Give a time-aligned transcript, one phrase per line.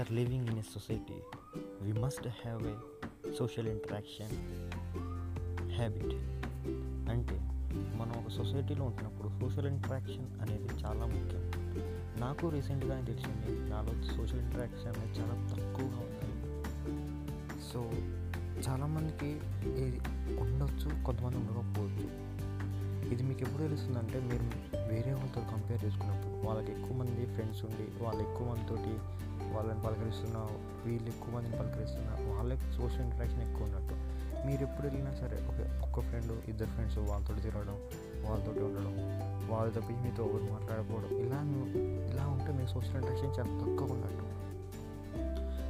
[0.00, 1.18] are living in a society
[1.84, 2.76] we must have a
[3.38, 4.30] social interaction
[5.76, 6.14] habit
[7.10, 7.36] అంటే
[7.96, 11.42] మనం ఒక సొసైటీలో ఉంటున్నప్పుడు సోషల్ ఇంటరాక్షన్ అనేది చాలా ముఖ్యం.
[12.20, 16.32] నాకు రీసెంట్గానే తెలిసింది నాలో సోషల్ ఇంటరాక్షన్ అనేది చాలా తక్కువగా ఉంది
[17.72, 17.80] సో
[18.68, 19.30] చాలామందికి
[19.82, 20.00] ఇది
[20.40, 22.06] ఉండొచ్చు కొంతమంది ఉండకపోవచ్చు.
[23.12, 24.46] ఇది మీకు ఎప్పుడు తెలుస్తుందంటే మీరు
[24.88, 28.94] వేరే వాళ్ళతో కంపేర్ చేసుకున్నప్పుడు వాళ్ళకి ఎక్కువ మంది ఫ్రెండ్స్ ఉండి వాళ్ళు ఎక్కువ మందితోటి
[29.54, 30.46] వాళ్ళని పలకరిస్తున్న
[30.84, 34.20] వీళ్ళు ఎక్కువ మందిని పలకరిస్తున్న వాళ్ళకి సోషల్ ఇంటరాక్షన్ ఎక్కువ ఉన్నట్టు.
[34.46, 37.76] మీరు ఎప్పుడు వెళ్ళినా సరే ఒక ఒక్క ఫ్రెండ్ ఇద్దరు ఫ్రెండ్స్ వాళ్ళతో తిరగడం
[38.28, 38.94] వాళ్ళతో ఉండడం
[39.50, 41.40] వాళ్ళతో తప్పి మీతో ఎవరు మాట్లాడకపోవడం ఇలా
[42.12, 44.30] ఇలా ఉంటే మీ సోషల్ ఇంటరాక్షన్ చాలా తక్కువ ఉన్నట్టు.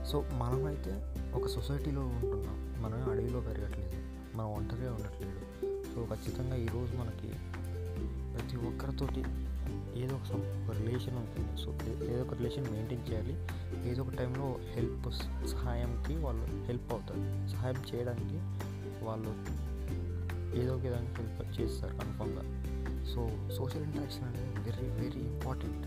[0.07, 2.83] సో మనమైతే ఒక సొసైటీలో ఉంటున్నాం.
[2.83, 3.93] మనం అడవిలో పెరగట్లేదు.
[4.37, 5.41] మనం ఒంటరిగా ఉండట్లేదు.
[5.95, 7.29] సో ఖచ్చితంగా ఈరోజు మనకి
[8.35, 9.24] ప్రతి ఒక్కరితోటి
[10.01, 11.65] ఏదో ఒక రిలేషన్ ఉంటుంది.
[11.65, 11.79] సో
[12.15, 13.35] ఏదో ఒక రిలేషన్ మెయింటైన్ చేయాలి.
[13.85, 15.11] ఏదో ఒక టైంలో హెల్ప్
[15.47, 17.49] సహాయంకి వాళ్ళు హెల్ప్ అవుతారు.
[17.49, 18.39] సహాయం చేయడానికి
[19.05, 19.33] వాళ్ళు
[20.61, 22.45] ఏదో ఒక విధంగా హెల్ప్ చేస్తారు కన్ఫామ్గా
[23.05, 25.87] సో సోషల్ ఇంటరాక్షన్ అనేది వెరీ వెరీ ఇంపార్టెంట్.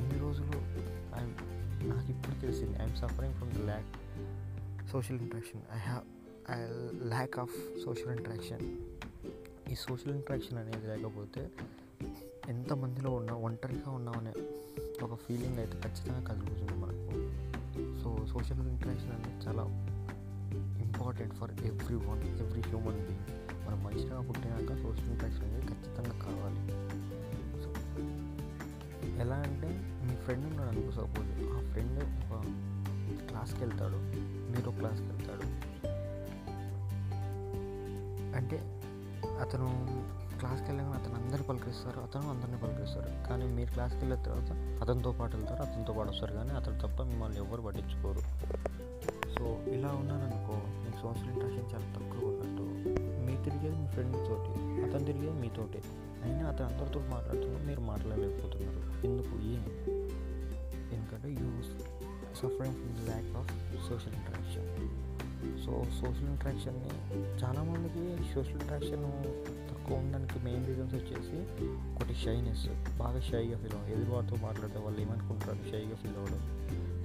[0.00, 0.58] ఇన్ని రోజులు
[1.18, 1.34] ఐఎమ్
[1.88, 3.92] నాకు ఇప్పుడు తెలిసింది I'm suffering from the lack
[4.92, 5.62] social interaction.
[5.74, 6.04] I have
[6.50, 6.58] I
[7.08, 8.76] lack of social interaction.
[9.72, 11.50] ఈ సోషల్ ఇంటరాక్షన్ అనేది లేకపోతే
[12.48, 14.32] ఎంతమందిలో ఉన్నా ఒంటరిగా ఉన్నామనే
[15.02, 17.01] ఒక ఫీలింగ్ అయితే ఖచ్చితంగా కలుగుతుంది మనకు.
[18.32, 19.62] సోషల్ ఇంటరాక్షన్ అనేది చాలా
[20.82, 21.50] important for
[21.96, 23.26] everyone every human being.
[23.66, 26.60] మనం మనిషిగా పుట్టినాక సోషల్ ఇంటరాక్షన్ అనేది ఖచ్చితంగా కావాలి.
[27.62, 27.70] సో
[29.20, 29.68] ఎలా అంటే
[30.04, 32.40] మీ ఫ్రెండ్ ఉన్నాడు అనుకో సపోజ్ ఆ ఫ్రెండ్ ఒక
[33.28, 33.98] క్లాస్కి వెళ్తాడు
[34.52, 35.46] మీరు ఒక క్లాస్కి వెళ్తాడు
[38.36, 38.58] అంటే
[39.40, 39.68] అతను
[40.42, 43.28] క్లాస్కి వెళ్ళగానే అతను అందరిని పలకరిస్తారు అతను అందరిని పలకరిస్తారు.
[43.28, 44.50] కానీ మీరు క్లాస్కి వెళ్ళిన తర్వాత
[44.82, 46.32] అతనితో పాటు వెళ్తారు అతనితో పాటు వస్తారు.
[46.32, 48.20] కానీ అతను తప్ప మిమ్మల్ని ఎవరు పట్టించుకోరు.
[49.34, 50.54] సో ఇలా ఉన్నారనుకో
[50.84, 52.64] మీకు సోషల్ ఇంట్రాక్షన్ చాలా తక్కువ ఉన్నట్టు
[53.26, 54.50] మీరు తిరిగేది మీ ఫ్రెండ్ తోటి
[54.82, 55.80] అతను తిరిగేది మీతోటి
[56.24, 59.06] అయినా అతను అందరితో మాట్లాడుతున్నారు మీరు మాట్లాడలేకపోతున్నారు.
[59.06, 59.34] ఎందుకు?
[59.52, 59.64] ఏం
[60.92, 61.48] ఎందుకంటే you
[62.34, 63.50] suffering from lack of
[63.88, 64.68] social interaction
[65.64, 66.90] so social ఇంట్రాక్షన్ని
[67.42, 69.06] చాలామందికి సోషల్ ఇంట్రాక్షన్
[69.82, 71.36] తక్కువ ఉండడానికి మెయిన్ రీజన్స్ వచ్చేసి
[71.94, 73.94] ఒకటి షైనెస్ బాగా షైగా ఫీల్ అవ్వడం.
[73.94, 76.40] ఎదురువారితో మాట్లాడితే వాళ్ళు ఏమనుకుంటారు షైగా ఫీల్ అవ్వడం.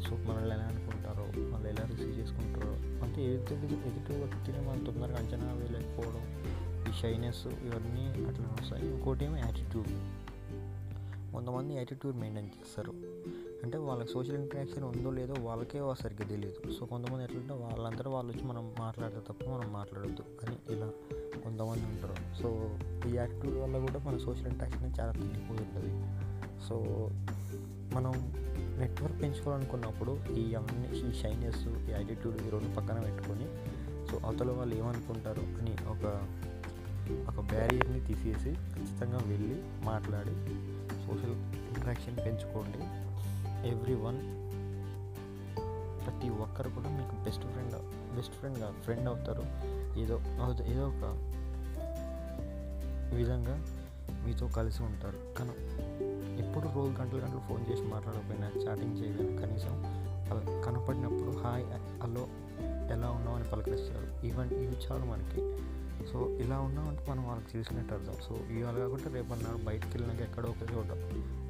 [0.01, 2.71] సో మనల్ని ఎలా అనుకుంటారో వాళ్ళు ఎలా రిసీవ్ చేసుకుంటారో
[3.05, 6.23] అంటే ఎదుటి ఎదుటి వ్యక్తిని మనం తొందరగా అంచనా వేయలేకపోవడం
[6.89, 9.87] ఈ షైనెస్ ఇవన్నీ అట్లా వస్తాయి ఇంకోటి ఏమో యాటిట్యూడ్
[11.33, 12.91] కొంతమంది యాటిట్యూడ్ మెయింటైన్ చేస్తారు.
[13.63, 18.45] అంటే వాళ్ళకి సోషల్ ఇంటరాక్షన్ ఉందో లేదో వాళ్ళకే సరిగ్గా తెలియదు సో కొంతమంది ఎట్లంటే వాళ్ళందరూ వాళ్ళు వచ్చి
[18.45, 20.91] మనం మాట్లాడితే తప్ప మనం మాట్లాడొద్దు అని ఇలా
[21.37, 22.41] కొంతమంది ఉంటారు.
[22.41, 25.93] సో ఈ యాటిట్యూడ్ వల్ల కూడా మన సోషల్ ఇంటరాక్షన్ చాలా తగ్గిపోతుంటుంది.
[26.67, 26.75] సో
[27.95, 28.13] మనం
[28.79, 33.47] నెట్వర్క్ పెంచుకోవాలనుకున్నప్పుడు ఈ అన్ని ఈ షైనెస్ ఈ యాటిట్యూడ్ ఈ రెండు పక్కన పెట్టుకొని
[34.07, 36.05] సో అవతల వాళ్ళు ఏమనుకుంటారు అని ఒక
[37.27, 40.35] ఒక బ్యారియర్ని తీసేసి ఖచ్చితంగా వెళ్ళి మాట్లాడి
[41.07, 41.35] సోషల్
[41.73, 42.81] ఇంటరాక్షన్ పెంచుకోండి.
[43.69, 44.19] ఎవ్రీ వన్
[46.27, 47.75] ప్రతి ఒక్కరు కూడా మీకు బెస్ట్ ఫ్రెండ్
[48.15, 49.43] బెస్ట్ ఫ్రెండ్ కాదు ఫ్రెండ్ అవుతారు.
[49.99, 50.21] ఏదో
[50.63, 51.03] ఏదో ఒక
[53.15, 53.65] విధంగా
[54.25, 55.19] మీతో కలిసి ఉంటారు.
[55.37, 55.51] కానీ
[56.43, 59.83] ఎప్పుడు రోజు గంటలు గంటలు ఫోన్ చేసి మాట్లాడకపోయినా చాటింగ్ చేయకపోయినా కనీసం
[60.31, 61.65] అలా కనపడినప్పుడు హాయ్
[62.03, 62.27] హలో
[62.91, 64.25] ఎలా ఉన్నావు అని పలకరిస్తారు.
[64.25, 65.41] ఈవెన్ ఇవి చాలు మనకి.
[66.11, 68.15] సో ఇలా ఉన్నామంటే మనం వాళ్ళకి తెలిసినట్టు అర్థం.
[68.27, 70.91] సో ఇవాళ కాకుండా రేపు అన్నారు బయటకు వెళ్ళినాక ఎక్కడో ఒక చోట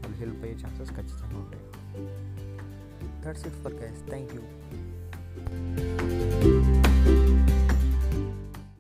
[0.02, 1.64] వాళ్ళు హెల్ప్ అయ్యే ఛాన్సెస్ ఖచ్చితంగా ఉంటాయి.
[3.28, 6.07] that's it for guys thank you.